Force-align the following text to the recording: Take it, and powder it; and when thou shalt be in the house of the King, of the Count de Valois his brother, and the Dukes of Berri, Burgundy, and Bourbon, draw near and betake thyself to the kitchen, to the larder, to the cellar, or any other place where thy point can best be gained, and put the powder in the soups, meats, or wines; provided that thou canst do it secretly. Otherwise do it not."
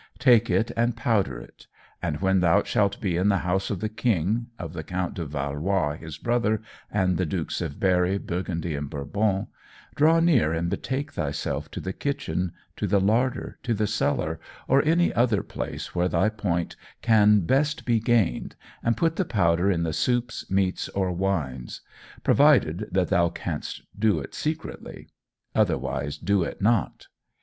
Take 0.17 0.49
it, 0.49 0.71
and 0.75 0.97
powder 0.97 1.39
it; 1.39 1.67
and 2.01 2.21
when 2.21 2.39
thou 2.39 2.63
shalt 2.63 2.99
be 2.99 3.17
in 3.17 3.29
the 3.29 3.37
house 3.45 3.69
of 3.69 3.81
the 3.81 3.87
King, 3.87 4.47
of 4.57 4.73
the 4.73 4.81
Count 4.81 5.13
de 5.13 5.25
Valois 5.25 5.93
his 5.95 6.17
brother, 6.17 6.59
and 6.91 7.17
the 7.17 7.25
Dukes 7.27 7.61
of 7.61 7.79
Berri, 7.79 8.17
Burgundy, 8.17 8.73
and 8.73 8.89
Bourbon, 8.89 9.45
draw 9.93 10.19
near 10.19 10.53
and 10.53 10.71
betake 10.71 11.11
thyself 11.13 11.69
to 11.69 11.79
the 11.79 11.93
kitchen, 11.93 12.51
to 12.77 12.87
the 12.87 12.99
larder, 12.99 13.59
to 13.61 13.75
the 13.75 13.85
cellar, 13.85 14.39
or 14.67 14.83
any 14.85 15.13
other 15.13 15.43
place 15.43 15.93
where 15.93 16.09
thy 16.09 16.29
point 16.29 16.75
can 17.03 17.41
best 17.41 17.85
be 17.85 17.99
gained, 17.99 18.55
and 18.81 18.97
put 18.97 19.17
the 19.17 19.23
powder 19.23 19.69
in 19.69 19.83
the 19.83 19.93
soups, 19.93 20.49
meats, 20.49 20.89
or 20.89 21.11
wines; 21.11 21.81
provided 22.23 22.87
that 22.91 23.09
thou 23.09 23.29
canst 23.29 23.83
do 23.99 24.17
it 24.19 24.33
secretly. 24.33 25.09
Otherwise 25.53 26.17
do 26.17 26.41
it 26.41 26.59
not." 26.59 27.05